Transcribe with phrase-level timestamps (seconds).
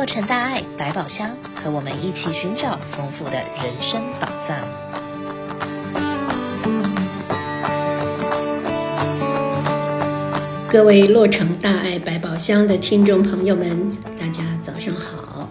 [0.00, 4.58] 洛城大爱百宝箱，和我们一起寻找丰富的人生宝藏。
[10.70, 15.46] 各位洛城大爱百宝箱的听众朋友们，大家早上好，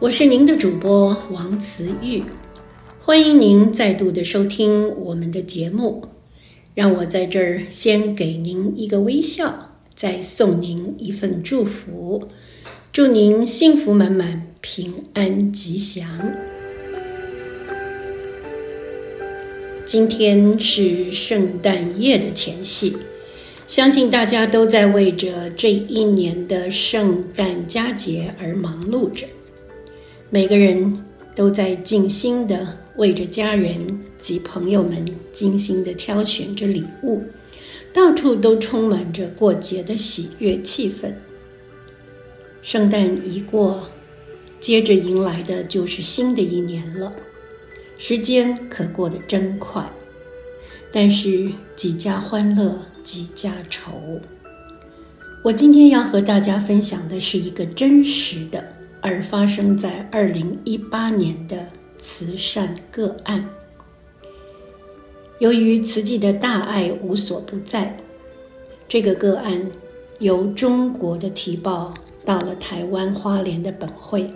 [0.00, 2.24] 我是您的主播王慈玉，
[3.00, 6.04] 欢迎您再度的收听我们的节目。
[6.74, 12.28] 让我在这儿先给您一个微笑，再送您一份祝福。
[12.90, 16.34] 祝您幸福满满、平安吉祥。
[19.84, 22.96] 今天是圣诞夜的前夕，
[23.66, 29.26] 相信大家都在为着这一年的圣诞佳节而忙碌着。
[30.30, 31.04] 每个人
[31.36, 37.22] 都在尽心的为着家人及朋友们精心的挑选着礼物，
[37.92, 41.12] 到处都充满着过节的喜悦气氛。
[42.68, 43.88] 圣诞一过，
[44.60, 47.10] 接着迎来的就是新的一年了。
[47.96, 49.90] 时间可过得真快，
[50.92, 54.20] 但是几家欢乐几家愁。
[55.42, 58.62] 我今天要和大家分享的是一个真实的，
[59.00, 63.48] 而发生在二零一八年的慈善个案。
[65.38, 67.96] 由于慈济的大爱无所不在，
[68.86, 69.70] 这个个案
[70.18, 71.94] 由中国的提报。
[72.28, 74.30] 到了台湾花莲的本会，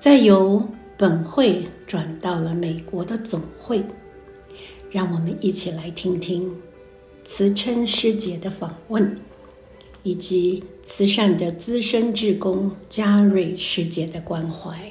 [0.00, 3.84] 再由本会转到了美国的总会，
[4.90, 6.60] 让我们一起来听听
[7.22, 9.16] 慈琛师姐的访问，
[10.02, 14.90] 以及慈善的资深志工嘉瑞师姐的关怀。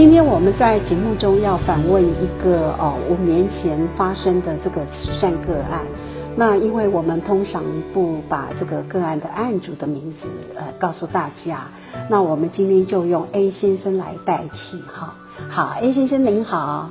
[0.00, 5.82] 今天我们在节目中要访问一个哦，五年前发生的这个慈善个案。
[6.34, 7.62] 那因为我们通常
[7.92, 10.26] 不把这个个案的案主的名字
[10.58, 11.68] 呃告诉大家，
[12.08, 15.14] 那我们今天就用 A 先生来代替哈。
[15.50, 16.88] 好，A 先生您好。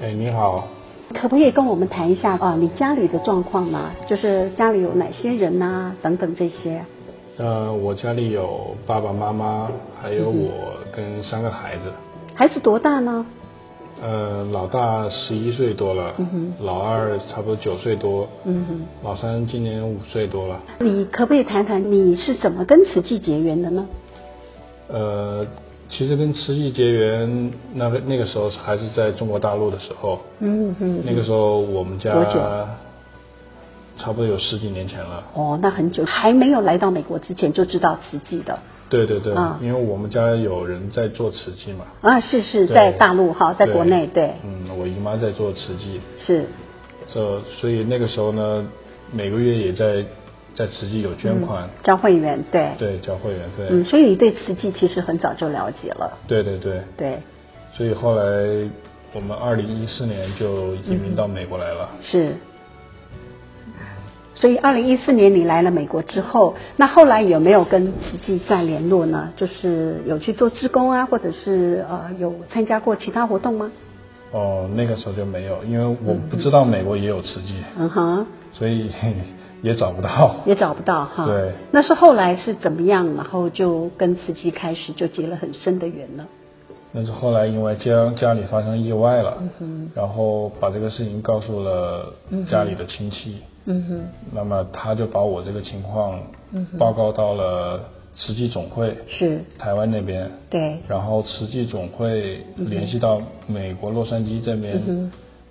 [0.00, 0.68] 哎，你好。
[1.12, 2.54] 可不可以跟我们谈一下啊？
[2.56, 3.90] 你家里的状况呢？
[4.08, 5.96] 就是家里有哪些人呐、啊？
[6.00, 6.84] 等等这些。
[7.38, 9.68] 呃，我家里有爸爸妈妈，
[10.00, 11.88] 还有我跟三个孩子。
[11.88, 13.24] 嗯孩子多大呢？
[14.02, 20.60] 呃，老大十一岁多了，嗯哼，老二差不多九岁多，嗯哼，老三今年五岁多了。
[20.80, 23.86] 你可不可以谈谈你是怎么跟慈济结缘的呢？
[24.88, 25.46] 呃，
[25.88, 32.12] 其实跟慈济结缘，那个那个时候还是在中国大陆的时候，嗯哼，那个时候我们家
[33.98, 35.22] 差不多有十几年前了。
[35.34, 38.58] 哦，那很久，还没有来到美国之前就知道慈济的。
[38.92, 41.86] 对对对，嗯，因为我们家有人在做瓷器嘛。
[42.02, 44.34] 啊，是是，在大陆哈，在国内对。
[44.44, 45.98] 嗯，我姨妈在做瓷器。
[46.22, 46.44] 是。
[47.10, 48.70] 这所以那个时候呢，
[49.10, 50.04] 每个月也在
[50.54, 52.68] 在慈济有捐款，交会员，对。
[52.78, 53.68] 对，交会员，对。
[53.70, 56.12] 嗯，所以你对瓷器其实很早就了解了。
[56.28, 56.82] 对对对。
[56.98, 57.16] 对。
[57.74, 58.22] 所以后来
[59.14, 61.88] 我们二零一四年就移民到美国来了。
[62.02, 62.28] 是。
[64.42, 69.32] 所以，二零一四年你来了美国之后，那后来有没有跟慈济再联络呢？
[69.36, 73.70] 就是有去做志工啊，或者是呃有参加过其他活动吗？
[74.32, 77.54] 哦，那个时候就没有，因为我不知道美国也有慈济。
[77.78, 78.26] 嗯哼。
[78.52, 78.90] 所以
[79.62, 80.34] 也找不到。
[80.44, 81.24] 也找不到哈。
[81.24, 81.52] 对。
[81.70, 86.26] 那是后来是怎么样，然后就跟慈济开始就结了很深的缘了。
[86.90, 92.12] 那是后来因为家家里发生意外了，嗯哼，然后把这个事情告诉了
[92.50, 93.36] 家里的亲戚。
[93.36, 94.00] 嗯哼，
[94.32, 96.18] 那么他就把我这个情况
[96.78, 97.80] 报告到了
[98.16, 105.10] 慈济总会，是台湾那边，对，然后慈济总会联系到美国洛杉矶这边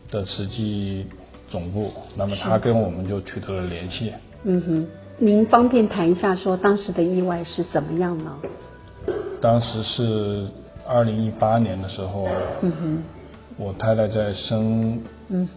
[0.09, 1.07] 的慈济
[1.49, 4.11] 总部，那么他跟我们就取得了联系。
[4.43, 4.87] 嗯哼，
[5.17, 8.37] 您方便谈一下说当时的意外是怎么样呢？
[9.39, 10.47] 当时是
[10.85, 12.27] 二零一八年的时候。
[12.61, 13.03] 嗯哼。
[13.61, 14.99] 我太太在生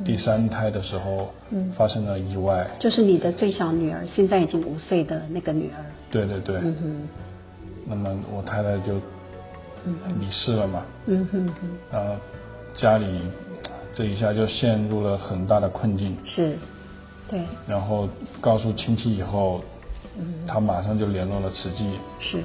[0.05, 1.33] 第三胎的时候，
[1.75, 2.69] 发生了意外。
[2.79, 5.83] 就是你的最小女儿，现在已经五岁的那个女儿。
[6.11, 6.57] 对对对。
[6.57, 7.09] 嗯哼。
[7.87, 8.95] 那么我太太就
[10.21, 10.83] 离世了嘛。
[11.07, 11.55] 嗯哼哼。
[11.91, 12.15] 然后
[12.77, 13.23] 家里
[13.95, 16.15] 这一下就陷入了很大的困境。
[16.27, 16.59] 是。
[17.31, 17.41] 对。
[17.67, 18.07] 然后
[18.39, 19.63] 告诉亲戚以后，
[20.47, 21.99] 他马上就联络了慈济。
[22.21, 22.43] 是。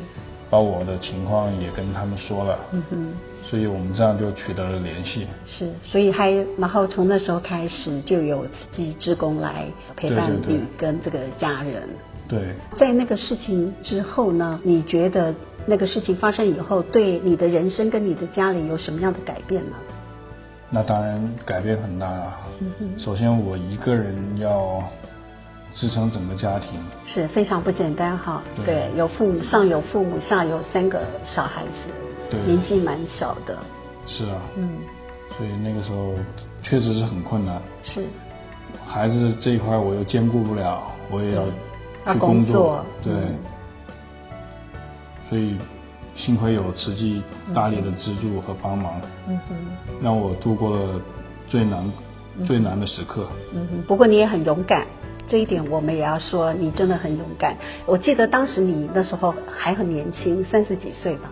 [0.50, 2.60] 把我的情况也跟他们说了。
[2.72, 3.14] 嗯哼。
[3.50, 5.25] 所以我们这样就取得了联系。
[5.48, 9.66] 是，所以还然后从那时候开始就有慈济职工来
[9.96, 11.90] 陪伴你跟这个家人。
[12.28, 12.54] 对。
[12.78, 15.34] 在那个事情之后呢，你觉得
[15.66, 19.75] 那个事情发生以后，对你的人生跟你的家里有什么样的改变呢？
[20.69, 22.38] 那当然改变很大啊。
[23.00, 24.84] 首先我一个人要
[25.74, 28.44] 支撑整个家庭，是非常不简单哈。
[28.57, 31.02] 对，对，有父母，上有父母，下有三个
[31.34, 31.95] 小孩子。
[32.30, 33.58] 对，年纪蛮小的，
[34.06, 34.70] 是啊，嗯，
[35.31, 36.14] 所以那个时候
[36.62, 37.62] 确实是很困难。
[37.84, 38.06] 是，
[38.86, 42.86] 孩子这一块我又兼顾不了，我也要去工作，工作。
[43.04, 43.40] 对，嗯、
[45.30, 45.58] 所以
[46.16, 47.24] 幸亏有慈济
[47.54, 49.56] 大力的资助和帮忙，嗯哼，
[50.04, 51.02] 让我度过了
[51.48, 51.84] 最难、
[52.38, 53.26] 嗯、最难的时刻。
[53.56, 54.86] 嗯哼，不过你也很勇敢，
[55.28, 57.58] 这一点我们也要说，你真的很勇敢。
[57.88, 61.31] 我记得当时你那时候还很年轻，三十几岁吧。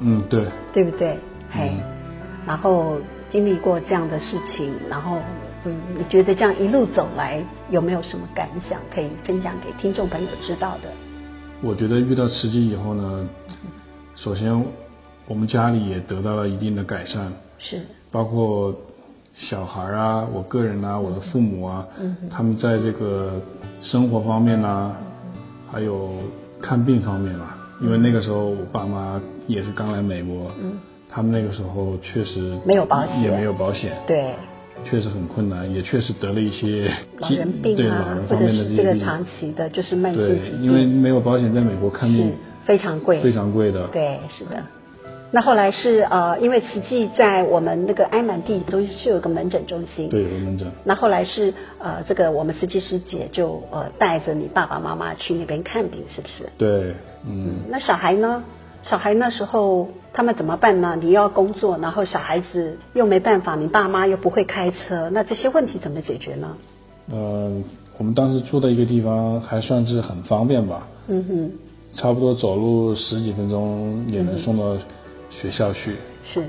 [0.00, 1.18] 嗯，对，对不对？
[1.50, 1.80] 嘿，嗯、
[2.46, 2.98] 然后
[3.28, 5.18] 经历过这样的事情，然后
[5.64, 10.88] 嗯，你觉得这样一路走来有没有什么感想可以分享给听众朋友知道的？
[11.60, 13.28] 我觉得遇到慈济以后呢，
[14.14, 14.64] 首先
[15.26, 17.80] 我们家里也得到了一定的改善，是，
[18.12, 18.72] 包括
[19.34, 23.32] 小孩啊，我个人啊，我的父母啊，嗯，他们在这个
[23.82, 24.96] 生活方面啊，
[25.72, 26.12] 还有
[26.62, 27.57] 看病方面啊。
[27.80, 30.72] 因为那个时候我爸妈也是刚来美国，嗯，
[31.08, 34.34] 他们那个时候确实没有保险，也没有保险，对，
[34.84, 42.32] 确实很困难，也确实得了一些老人病啊，对老人方面的这些病，或者是这个长期的，就是慢性疾病，因为没有保险，在美国看病
[42.64, 44.62] 非常贵，非常贵的，对，是的。
[45.30, 50.66] 那后来是呃，因为慈济在我们那个埃满地都是有个门诊中心，对，有个门诊。
[50.84, 56.48] 那后来是呃，这个我们慈济师姐就呃带着你爸爸妈妈去那边看病，是不是？
[56.56, 56.94] 对，
[57.26, 57.44] 嗯。
[57.44, 58.42] 嗯，那小孩呢？
[58.82, 60.96] 小孩那时候他们怎么办呢？
[60.98, 66.56] 你又要工作，然后小孩子又没办法，你爸妈又不会开车，那这些问题怎么解决呢？
[67.12, 67.52] 呃，
[67.98, 70.88] 我们当时住的一个地方还算是很方便吧。
[71.08, 71.50] 嗯哼。
[71.94, 74.74] 差不多走路十几分钟也能送到。
[74.74, 74.78] 嗯
[75.30, 76.44] 学校去是，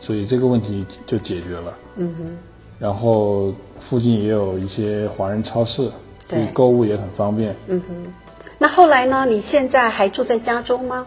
[0.00, 1.74] 所以这个问题就解决了。
[1.96, 2.36] 嗯哼，
[2.78, 3.52] 然后
[3.88, 5.90] 附近也有一些华人超市，
[6.28, 7.54] 对，所以购物也很方便。
[7.66, 8.12] 嗯哼，
[8.58, 9.26] 那后来呢？
[9.26, 11.06] 你现在还住在加州吗？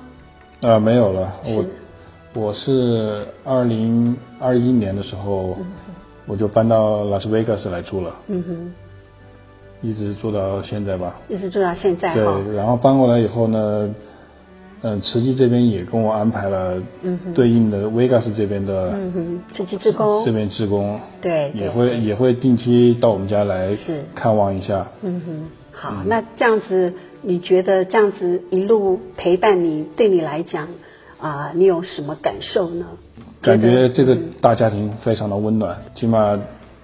[0.61, 1.33] 啊，没有了。
[1.45, 1.65] 我
[2.33, 5.65] 我是二零二一年的时候，嗯，
[6.25, 8.15] 我就搬到拉斯维加斯来住了。
[8.27, 8.73] 嗯哼，
[9.81, 11.15] 一直住到现在吧。
[11.27, 12.13] 一直住到现在。
[12.13, 12.23] 对，
[12.55, 13.93] 然后搬过来以后呢？
[14.81, 16.81] 嗯，慈济这边也跟我安排了
[17.33, 20.23] 对应的 Vegas 这边的嗯哼，慈济志工。
[20.25, 23.75] 这边志工对，也会也会定期到我们家来
[24.13, 24.87] 看望一下。
[25.01, 30.65] 嗯哼，好，嗯、那这样子你觉得这样子一路陪伴你，对你来讲
[31.19, 32.85] 啊、呃，你有什么感受呢？
[33.41, 36.39] 感觉这个大家庭非常的温暖，嗯、起码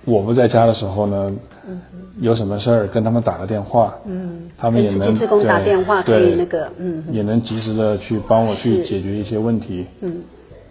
[0.05, 1.31] 我不在家的时候呢。
[1.67, 1.81] 嗯
[2.19, 10.21] 有什么事儿跟他们打个电话，嗯，他们也能对打电话可以那个，嗯，也能及时的去帮我去解决一些问题，嗯，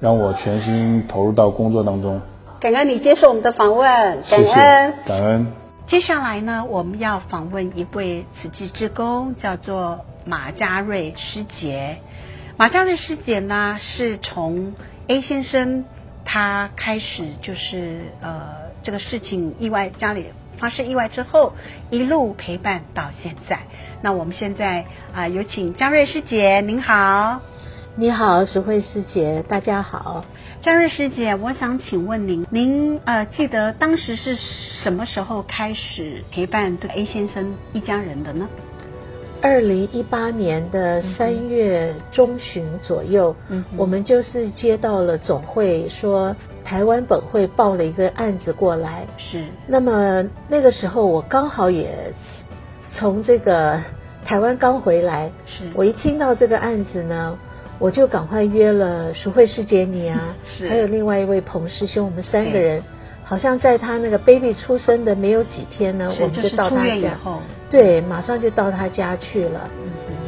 [0.01, 2.21] 让我全心投入到工作当中。
[2.61, 4.61] 感恩你接受我们的访问，感恩，谢谢，
[5.07, 5.47] 感恩。
[5.89, 11.97] 接下来呢，我们要访问一位慈济职工，叫做马家瑞师姐。
[12.59, 14.73] 马家瑞师姐呢，是从
[15.07, 15.85] A 先生
[16.25, 20.27] 他开始就是呃这个事情意外家里。
[20.59, 21.55] 发生意外之后，
[21.89, 23.61] 一路陪伴到现在。
[24.03, 24.81] 那我们现在
[25.15, 27.41] 啊、呃，有请嘉瑞师姐，您好。
[27.97, 30.23] 你好，石慧师姐，大家好。
[30.63, 38.47] 嘉瑞师姐，我想请问您，您呃记得当时是什么时候开始陪伴这个 A 先生一家人的呢？
[39.43, 46.35] 二零一八年的三月中旬左右，嗯，我们就是接到了总会说。
[46.63, 49.45] 台湾本会报了一个案子过来，是。
[49.67, 51.91] 那么那个时候我刚好也
[52.93, 53.81] 从这个
[54.25, 55.65] 台湾刚回来，是。
[55.75, 57.37] 我一听到这个案子呢，
[57.81, 60.69] 我就赶快约了淑慧师姐你啊， 是。
[60.69, 62.81] 还有另外一位彭师兄，我们三个人，
[63.25, 67.17] 好像在他那个 baby 出生的没有几天呢，我们就到他家，
[67.71, 69.71] 对，马上就到他家去了。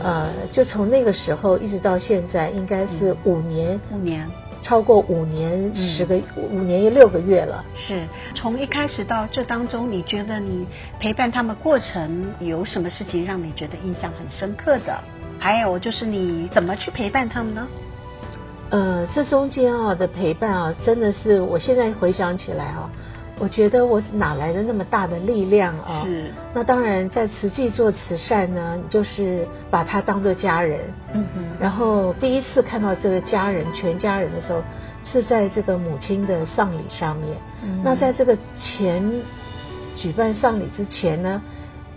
[0.02, 3.78] 呃，就从那个时候一直到现在，应该是五年。
[3.90, 4.26] 五年。
[4.62, 6.22] 超过五年十个、嗯、
[6.52, 7.64] 五年又六个月了。
[7.76, 8.00] 是
[8.32, 10.64] 从一开始到这当中，你觉得你
[11.00, 14.96] 陪伴他们过程有什么事情让你觉得印象很深刻的？
[15.40, 17.66] 还有就是你怎么去陪伴他们呢？
[18.70, 22.88] 呃，这中间啊的陪伴啊，真的是我现在回想起来啊，
[23.38, 26.04] 我觉得我哪来的那么大的力量啊？
[26.04, 26.30] 是。
[26.54, 30.80] 那当然，在慈济做慈善呢，你就是把他当做家人。
[31.12, 31.42] 嗯哼。
[31.58, 34.62] 然后第一次看到这个家人全家人的时候，
[35.04, 37.36] 是在这个母亲的丧礼上面。
[37.64, 37.80] 嗯。
[37.82, 39.02] 那在这个前
[39.96, 41.42] 举办丧礼之前呢，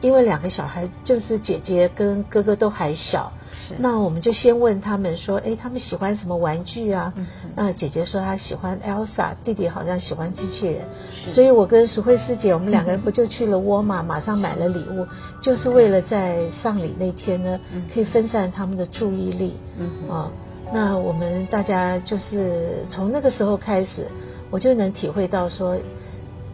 [0.02, 3.32] 因为两个小孩就是姐姐跟哥哥都还小。
[3.78, 7.14] 那我们就先问他们说，哎，他们喜欢什么玩具啊？
[7.16, 10.82] 嗯、那姐姐说她喜欢 Elsa，弟弟好像喜欢机器人。
[11.28, 15.08] 所以我跟淑慧师姐，我们两个人不就去了沃尔玛，马上买了礼物，
[15.42, 17.60] 就是为了在丧礼那天呢，
[17.94, 19.56] 可以分散他们的注意力。
[19.78, 20.32] 嗯啊，
[20.74, 24.08] 那我们大家就是从那个时候开始，
[24.52, 25.78] 我就能体会到说，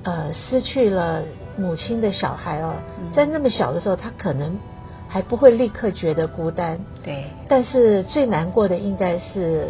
[0.04, 1.24] 呃，失去了
[1.58, 2.76] 母亲的小孩哦，
[3.14, 4.58] 在那么小的时候，他可能。
[5.14, 7.26] 还不会立刻觉得孤单，对。
[7.50, 9.68] 但是最难过的应该是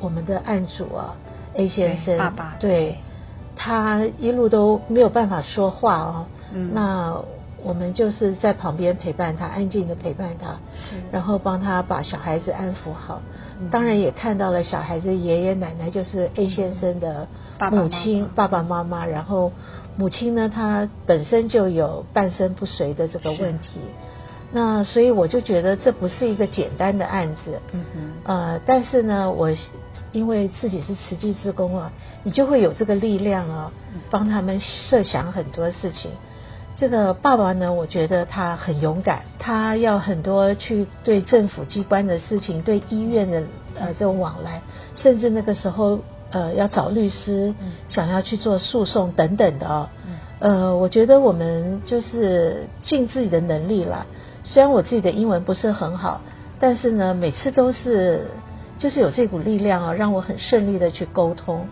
[0.00, 1.14] 我们的案主啊
[1.54, 2.96] ，A 先生，爸爸，对，
[3.54, 6.26] 他一路都没有办法说话哦。
[6.52, 6.72] 嗯。
[6.74, 7.16] 那
[7.62, 10.56] 我们就是在旁边陪伴他，安静的陪伴他，
[11.12, 13.22] 然后帮他把小孩子安抚好。
[13.60, 13.70] 嗯。
[13.70, 17.28] 当然也看到了小孩子爷爷奶奶，就是 A 先生的
[17.70, 19.06] 母亲，爸爸妈妈。
[19.06, 19.52] 然后
[19.96, 23.78] 母亲呢，她本身就有半身不遂的这个问题。
[24.52, 29.50] 那所以我就觉得这不是一个简单的案子，嗯哼，呃，但是呢，我
[30.12, 33.72] 因为自己是慈济志工啊，你就会有这个力量啊，
[34.08, 36.10] 帮他们设想很多事情。
[36.78, 43.42] 这个爸爸呢，我觉得他很勇敢，他要很多去对政府机关的事情，对医院的
[43.74, 44.62] 呃这种往来，
[44.94, 45.98] 甚至那个时候
[46.30, 47.52] 呃要找律师，
[47.88, 49.90] 想要去做诉讼等等的啊，
[50.38, 54.06] 呃，我觉得我们就是尽自己的能力了。
[54.48, 56.20] 虽然我自己的英文不是很好，
[56.60, 58.28] 但是呢，每次都是
[58.78, 61.66] 就是有这股力量啊，让我很顺利的去沟通。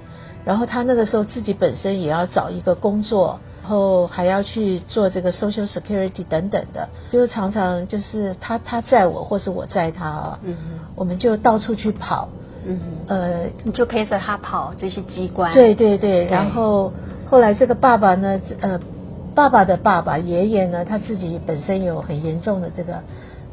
[0.44, 10.54] 然后他那个时候自己本身也要找一个工作，然后还要去做这个 Social Security 等等的，就是常常就是他他载我，或是我载他啊，嗯，
[10.96, 12.28] 我们就到处去跑，
[12.66, 16.24] 嗯哼，呃，你就陪着他跑这些机关，对对对。
[16.26, 16.92] 然后
[17.24, 18.78] 后来这个爸爸呢，呃。
[19.34, 23.02] 爸爸的爸爸爷爷呢，他自己本身有很严重的这个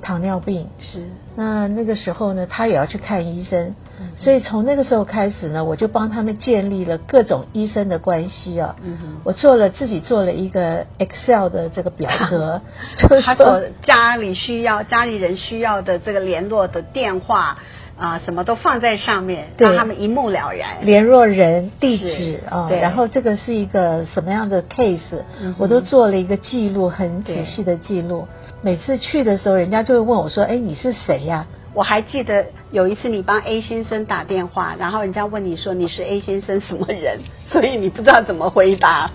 [0.02, 1.02] 糖尿病，是。
[1.36, 8.76] 那那个时候呢，他也要去看医生，嗯、所以从那个时候开始呢，我就帮他们建立了各种医生的关系啊。
[8.84, 9.22] 嗯哼。
[9.24, 12.62] 我做了自己做了一个 Excel 的这个表格，
[12.98, 17.58] 就是他所家里需要、家里人需要的这个联络的电话。
[18.02, 20.84] 啊，什么都放在上面，让他们一目了然。
[20.84, 25.22] 联络人、地址啊，然后这个是一个什么样的 case，
[25.60, 28.28] 我都做了一个记录，很仔细的记录。
[28.64, 39.10] 每次去的时候，人家就会问我说：“哎，你是谁呀？”我还记得有一次你帮 A 先生打电话，然后人家问你说你是 A 先生什么人，所以你不知道怎么回答。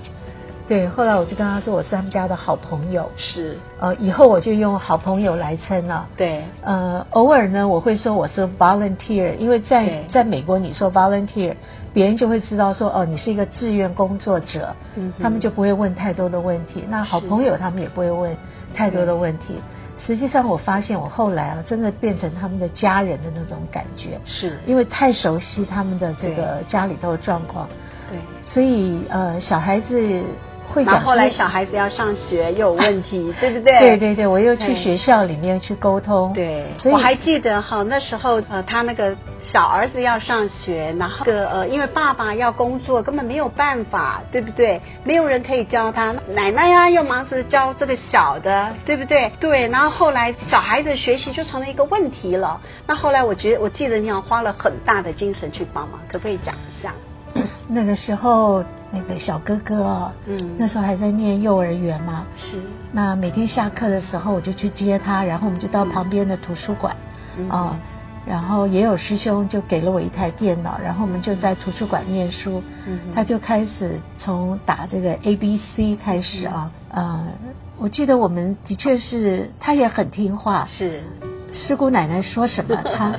[0.68, 6.08] 对，后来我就跟他说我是他们家的好朋友，是，呃，以后我就用好朋友来称了。
[6.16, 11.54] 对，呃，偶尔呢我会说我是 volunteer，因为在在美国你说 volunteer，
[11.94, 16.84] 别人就会知道说哦你是一个志愿工作者，嗯，他们就不会问太多的问题。
[16.88, 18.36] 那好朋友他们也不会问
[18.74, 19.54] 太多的问题。
[20.04, 24.58] 实际上我发现我后来啊真的变成他们的家人的那种感觉，是。
[24.66, 27.68] 因为太熟悉他们的这个家里头的状况，
[28.10, 30.22] 对，所以呃小孩子。
[30.66, 33.78] 会，然后后来小孩子要上学又有问题， 对不对？
[33.80, 36.32] 对对对，我又去学校里面去沟通。
[36.32, 44.80] 对，所以我还记得哈，那时候呃，他那个小儿子要上学，然后个呃，因为爸爸要工作，根本没有办法，对不对？
[45.04, 49.30] 没有人可以教他，奶奶呀又忙着教这个小的，对不对？
[49.40, 52.60] 对，然后后来小孩子学习就成了一个问题了。
[52.86, 56.92] 那后来我觉得，我记得你要花了很大的精神去帮忙，可不可以讲一下？
[57.68, 58.64] 那个时候。
[58.92, 62.56] 那个小哥哥哦，嗯，那时候还在念幼儿园嘛，是。
[62.92, 66.94] 那每天下课的时候，我就去接他，然后我们就到旁边的图书馆，
[67.48, 67.76] 啊、
[68.24, 72.62] 然后也有师兄就给了我一台电脑，然后我们就在图书馆念书。
[72.86, 77.26] 嗯，他就开始从打这个 A B C 开始啊，嗯、呃，
[77.76, 81.02] 我记得我们的确是，他也很听话，是。
[81.50, 83.18] 师姑奶奶说什么他。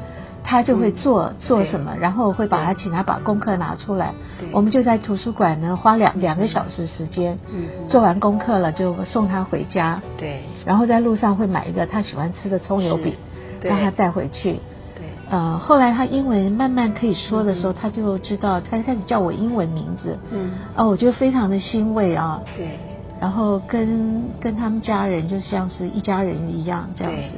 [0.49, 4.13] 他就会做、嗯、做什么，然后会把他请他把功课拿出来，
[4.53, 13.13] 我们就在图书馆呢花两两个小时时间，嗯，做完功课了就送他回家，对，然后在路上会买一个他喜欢吃的葱油饼，
[13.61, 14.53] 让他带回去，
[14.95, 22.79] 对，呃，后来他英文慢慢可以说的时候，嗯、他就知道他开始叫我英文名字，嗯，哦，我觉得非常的欣慰啊，对，
[23.19, 27.37] 然后跟跟他们家人就像是一家人一样这样子。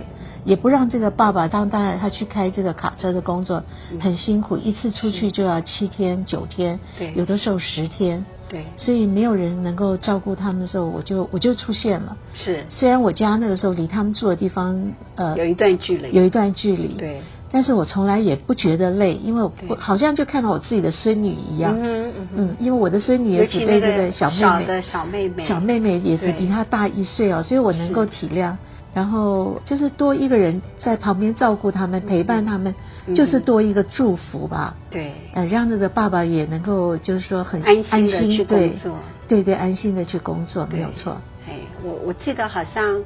[0.49, 3.63] 也不让这个爸爸当，当然他去开这个卡车的工作
[3.99, 8.25] 很辛苦，一次出去就要七天九天，对，有的时候十天。
[8.49, 12.17] 对，所以没有人能够照顾他们的时候，我就我就出现了。
[12.33, 24.41] 是，虽然我家那个时候离他们住的地方呃有一段距离，有一段距离，对，但是我从来也不觉得累，因为我我好像就看到我自己的孙女一样，嗯嗯嗯，因为我的孙女也只被这个小妹妹。
[24.41, 25.45] 小的小妹妹。
[25.45, 28.55] 小妹妹也只比她大一岁哦，所以我能够体谅。
[28.93, 32.73] 然后就是多一个人在旁边照顾他们，陪伴他们，
[33.15, 34.75] 就是多一个祝福吧。
[34.89, 41.17] 对，呃，让那个爸爸也能够就是说很安心的去工作，对对，安心的去工作，没有错。
[41.47, 41.53] 哎，
[41.83, 43.03] 我我记得好像。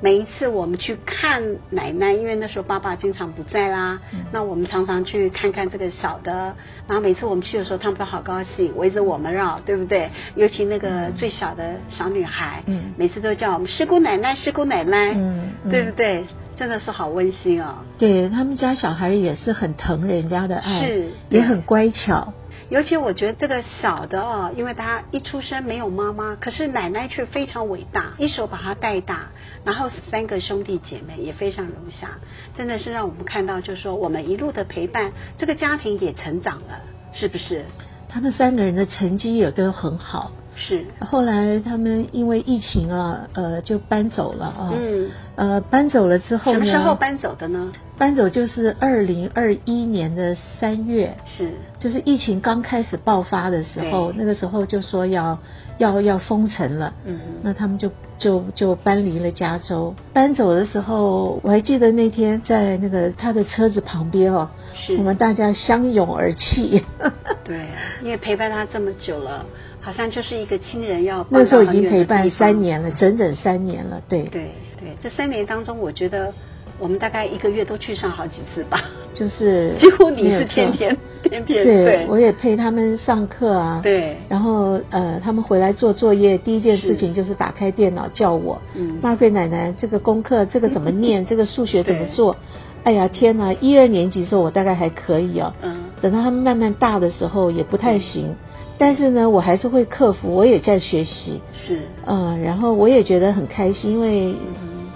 [0.00, 6.54] 每一次我们去看奶奶，因为那时候爸爸经常不在啦，嗯、那我们常常去看看这个小的，
[6.86, 10.10] 然后每次我们去的时候，他们都好高兴，围着我们绕，对不对？
[10.34, 16.24] 尤其那个最小的小女孩，嗯，每次都叫我们师姑奶奶，师姑奶奶，嗯，对不对？
[16.58, 17.74] 真的是好温馨哦。
[17.98, 22.32] 对，他们家小孩也是很疼人家的爱，是，也很乖巧。
[22.68, 29.30] 尤其我觉得这个小的哦，因为他一出生没有妈妈，可是奶奶却非常伟大，一手把他带大，
[29.64, 32.18] 然后三个兄弟姐妹也非常融洽，
[32.56, 36.80] 真的是让我们看到，就是说我们一路的陪伴，这个家庭也成长了，
[37.12, 37.64] 是不是？
[38.08, 40.32] 他们三个人的成绩也都很好。
[40.58, 44.72] 是，后来他们因为疫情啊，呃，就搬走了啊。
[44.74, 45.10] 嗯。
[45.36, 46.58] 呃，搬走了之后呢？
[46.60, 47.70] 什么时候搬走的呢？
[47.98, 51.14] 搬走就是二零二一年的三月。
[51.26, 51.52] 是。
[51.78, 55.38] 就是疫情刚开始爆发的时候，那个时候就说要
[55.76, 56.94] 要要封城了。
[57.04, 57.20] 嗯。
[57.42, 59.94] 那他们就就就搬离了加州。
[60.14, 66.82] 搬走的时候，我还记得那天在那个他的车子旁边哦，是我们大家相拥而泣。
[67.44, 67.66] 对，
[68.02, 69.44] 因为陪伴他这么久了。
[69.80, 74.00] 好像就是一个亲人要那时候已经陪伴三年了，整整三年了。
[74.08, 76.32] 对对对，这三年当中，我觉得
[76.78, 78.82] 我们大概一个月都去上好几次吧。
[79.14, 83.80] 就是 几乎你是天天天天对，对我也陪他们上课啊。
[83.82, 91.24] 对，然后呃，他们回来做作业，第一件事情就是打开电脑叫我，嗯，妈贵奶奶，这个功课这个怎么念？
[91.26, 92.36] 这个数学怎么做？
[92.86, 93.52] 哎呀天哪！
[93.54, 98.32] 一二年级的时候我大概还可以哦，嗯，等到他们慢慢大的时候也不太行。
[98.78, 104.32] 但是呢，我还是会克服，我也在学习，是，嗯，然后我也觉得很开心，因为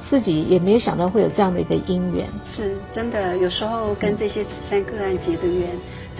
[0.08, 2.24] 自己也没有想到会有这样的一个因缘，
[2.54, 3.36] 是真的。
[3.38, 5.68] 有时候跟这些慈善个案结的缘，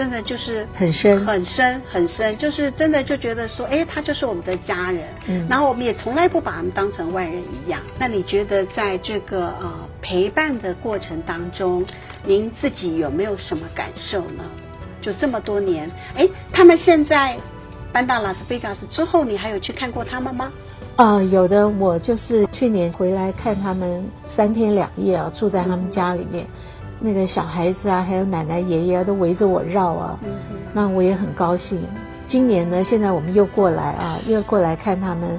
[0.01, 7.79] 真的就是很深，很深，很深，就是真的就觉得说，哎，他就是我们的家人，嗯，然后我们也从来不把他们当成外人一样。
[7.99, 11.85] 那你觉得在这个呃陪伴的过程当中，
[12.25, 14.43] 您自己有没有什么感受呢？
[15.03, 17.37] 就这么多年，哎，他们现在
[17.93, 20.51] 搬到拉斯维加斯之后，你还有去看过他们吗？
[20.97, 24.03] 啊、呃，有的，我就是去年回来看他们
[24.35, 30.31] 三天两夜啊，住在他们家里面，嗯、那个小孩子啊，还有奶奶爷爷都围着我绕啊，嗯，
[30.75, 31.83] 那我也很高兴。
[32.29, 35.39] 今年呢，现在我们又过来啊，又过来看他们，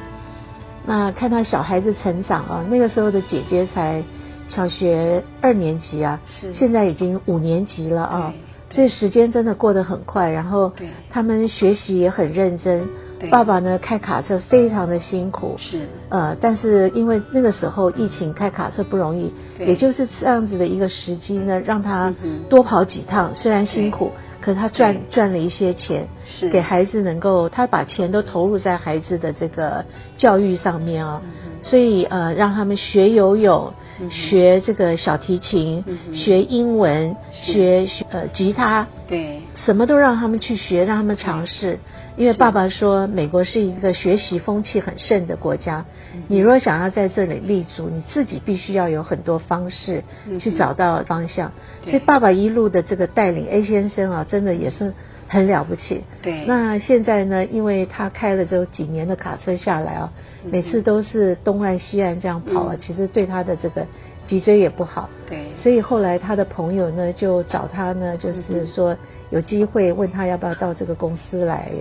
[0.85, 4.03] 那看到小孩子成长啊，那个时候的姐姐才
[4.47, 8.33] 小学二年级啊，是，现在已经五年级了啊。
[8.71, 10.71] 所以时间真的过得很快，然后
[11.09, 12.81] 他们学习也很认真。
[13.29, 15.87] 爸爸呢，开卡车非常的辛苦，是。
[16.09, 22.11] 呃，但是因为那个时候疫情开卡车不容易，也就是这样子的一个时机呢，让他
[22.49, 26.07] 多跑几趟，虽然辛苦，可是他赚赚了一些钱，
[26.39, 26.49] 是。
[26.49, 29.85] 给孩子能够他把钱都投入在孩子的这个
[30.17, 33.73] 教育上面啊、哦，所以呃，让他们学游泳。
[34.09, 41.77] 学这个小提琴，嗯、学英文，学学呃吉他，对，什么都让他们去学，让他们尝试。
[42.17, 45.85] 因为爸爸说，美国是一个学习风气很盛的国家，
[46.27, 50.03] 你如果想要在这里立足，你自己必须要有很多方式
[50.39, 51.51] 去找到方向。
[51.83, 54.95] 嗯、所以爸爸一路的这个带领，A 先生啊，真的也是。
[55.31, 56.43] 很了不起，对。
[56.45, 57.45] 那现在呢？
[57.45, 60.11] 因为他开了这几年的卡车下来啊，
[60.43, 63.87] 每次都是东岸西岸这样跑啊，其实对他的这个
[64.25, 65.09] 脊椎也不好。
[65.29, 65.45] 对。
[65.55, 68.93] 所以后来他的朋友呢就找他呢，就是说
[69.29, 71.71] 有机会问他要不要到这个公司来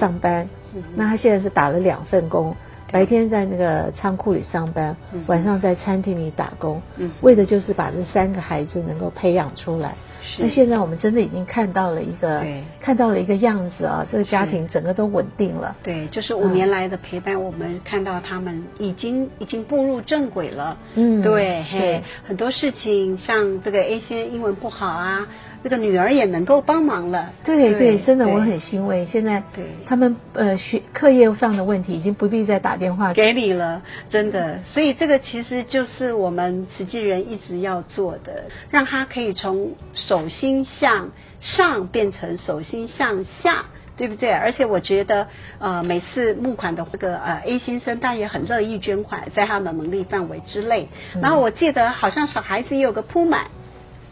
[0.00, 0.48] 上班。
[0.96, 2.56] 那他现在是打了两份工，
[2.90, 6.80] 白天在那个仓库里上班，晚上在餐厅里打工，
[7.20, 9.94] 为的就是把这三个孩子能够培养出来。
[10.38, 12.44] 那现在我们真的已经看到了一个，
[12.78, 15.74] 看到了一个样子啊，这个家庭整个都稳定了。
[15.82, 20.76] 对，就是五年来的陪伴，我们看到他们已经、嗯、已经步入正轨了。
[20.94, 25.26] 嗯，对，嘿，很多事情像这个 A 先英文不好啊。
[25.62, 29.04] 这个女儿也能够帮忙了，对对，真的我很欣慰。
[29.04, 34.58] 现在对他们呃学课业上的问题已经不必再打电话给你了，真的。
[34.64, 43.64] 所以这个其实就是我们慈济人一直要做的，让他可以从手心向上变成手心向下
[43.96, 44.30] 对不对？
[44.32, 50.88] 而且我觉得，呃，每次募款的这个呃 A 先生，他也很乐意捐款，在他的能力范围之内。
[51.14, 53.48] 嗯、然后我记得好像小孩子也有个铺满。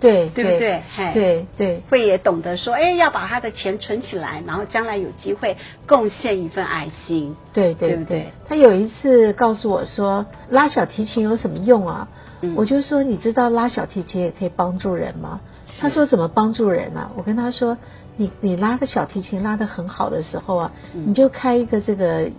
[0.01, 0.83] 对，对不对？
[1.13, 5.57] 对对，会也懂得说，哎，要把他的钱存起来，然后将来有机会
[5.87, 7.35] 贡献一份爱心。
[7.53, 12.09] 对对对，对，他有一次告诉我说，拉小提琴有什么用啊？
[12.41, 15.41] 嗯、我就说，你知道拉小提琴也可以帮助人吗？
[15.81, 17.11] 他说怎么帮助人呢、啊？
[17.17, 17.77] 我跟他说，
[18.17, 22.31] 你你拉个小提琴拉得很好的时候啊，嗯、你就开一个这个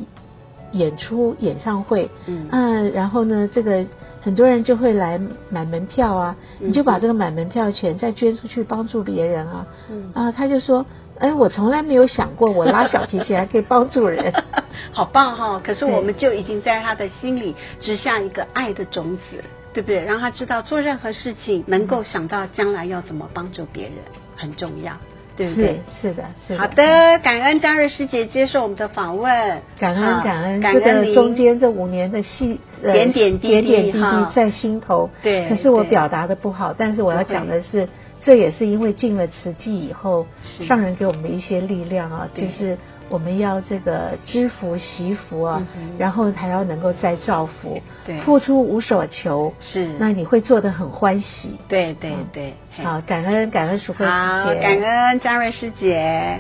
[0.72, 3.86] 演出演唱会，嗯，啊，然后呢，这个。
[4.22, 5.18] 很多人就会来
[5.50, 9.66] 买门票啊，你就把这个买门票钱再捐出去帮助别人啊。
[9.90, 10.86] 嗯啊，他就说，
[11.20, 14.34] 哎，我从来没有想过我拉小提琴还可以帮助人，
[14.92, 15.62] 好棒哈、哦！
[15.64, 19.42] 可是我们就已经在他的心里植下一个爱的种子，
[19.74, 20.04] 对不对？
[20.04, 23.94] 让他知道做任何事情能够想到将来要怎么帮助别人
[24.36, 24.92] 很重要。
[25.40, 25.80] 对不对？
[26.02, 26.60] 是的，是的。
[26.60, 29.32] 好的，感恩张瑞师姐接受我们的访问，
[29.80, 33.94] 感恩感恩，这个中间这五年的细点点滴滴
[34.36, 35.10] 在心头。
[35.24, 37.88] 对，可是我表达的不好，但是我要讲的是，
[38.22, 42.78] 这也是因为进了慈济以后，上人给我们的一些力量啊，就是。
[43.10, 54.12] 我们要这个知福惜福啊，嗯、然后还要能够再造福，对，付出无所求，是，那你会做得很欢喜，对对对，嗯、好，感恩感恩淑慧师
[54.54, 56.40] 姐，感恩嘉瑞师姐。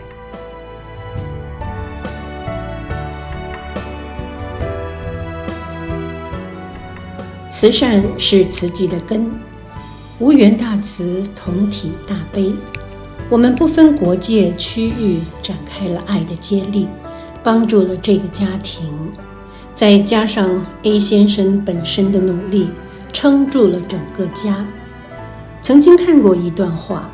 [7.47, 9.31] 慈善是慈济的根，
[10.19, 12.53] 无缘大慈，同体大悲。
[13.29, 16.87] 我们不分国界、区域，展开了爱的接力，
[17.43, 19.11] 帮助了这个家庭，
[19.75, 22.69] 再加上 A 先生本身的努力，
[23.13, 24.65] 撑住了整个家。
[25.61, 27.11] 曾经看过一段话：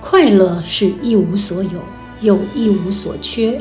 [0.00, 1.82] 快乐是一无所有，
[2.20, 3.60] 又一无所缺，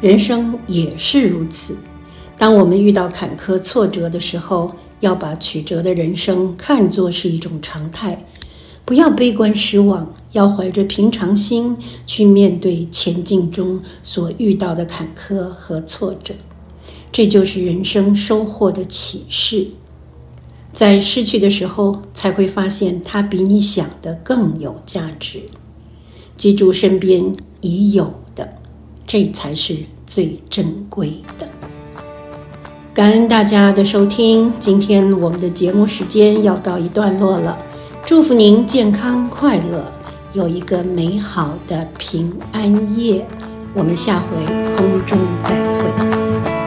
[0.00, 1.76] 人生也是如此。
[2.38, 8.24] 当我们遇到坎坷挫折的时候，要把曲折的人生看作是一种常态。
[8.88, 16.32] 不要悲观失望，要怀着平常心去面对前进中所遇到的坎坷和挫折，
[17.12, 19.66] 这就是人生收获的启示。
[20.72, 25.42] 在失去的时候，才会发现它比你想的更有价值。
[26.38, 28.54] 记住身边已有的，
[29.06, 31.46] 这才是最珍贵的。
[32.94, 37.58] 感恩大家的收听，今天我们的节目时间要告一段落了。
[38.08, 39.92] 祝福您健康快乐，
[40.32, 43.26] 有一个美好的平安夜。
[43.74, 46.57] 我们下回空中再会。